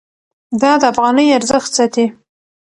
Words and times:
دا 0.61 0.71
د 0.81 0.83
افغانۍ 0.91 1.27
ارزښت 1.37 1.69
ساتي. 1.77 2.05